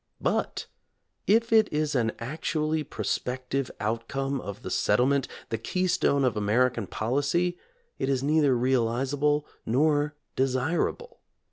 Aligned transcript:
But 0.19 0.65
if 1.27 1.53
it 1.53 1.71
is 1.71 1.93
an 1.93 2.13
actually 2.17 2.83
prospective 2.83 3.69
outcome 3.79 4.41
of 4.41 4.63
the 4.63 4.71
settlement, 4.71 5.27
the 5.49 5.59
keystone 5.59 6.25
of 6.25 6.35
American 6.35 6.87
policy, 6.87 7.59
it 7.99 8.09
is 8.09 8.23
neither 8.23 8.57
realizable 8.57 9.45
nor 9.63 10.15
desirable. 10.35 11.19